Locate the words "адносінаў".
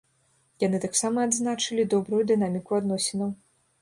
2.81-3.29